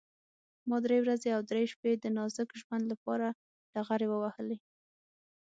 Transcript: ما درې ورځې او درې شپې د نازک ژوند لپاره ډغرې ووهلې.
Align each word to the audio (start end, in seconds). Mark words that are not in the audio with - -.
ما 0.69 0.77
درې 0.85 0.97
ورځې 1.03 1.29
او 1.35 1.41
درې 1.51 1.63
شپې 1.71 1.91
د 1.97 2.05
نازک 2.17 2.49
ژوند 2.61 2.83
لپاره 2.91 3.27
ډغرې 3.73 4.07
ووهلې. 4.09 4.57